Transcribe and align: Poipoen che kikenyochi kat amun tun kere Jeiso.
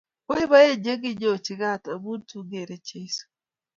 Poipoen 0.25 0.81
che 0.83 0.93
kikenyochi 1.01 1.53
kat 1.61 1.83
amun 1.93 2.21
tun 2.29 2.45
kere 2.51 2.75
Jeiso. 2.87 3.25